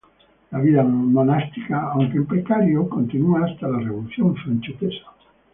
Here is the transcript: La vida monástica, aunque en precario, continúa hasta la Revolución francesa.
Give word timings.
La 0.49 0.57
vida 0.59 0.81
monástica, 0.83 1.91
aunque 1.93 2.17
en 2.17 2.25
precario, 2.25 2.89
continúa 2.89 3.45
hasta 3.45 3.67
la 3.67 3.77
Revolución 3.77 4.35
francesa. 4.35 5.05